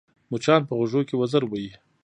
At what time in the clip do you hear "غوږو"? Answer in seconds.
0.77-1.01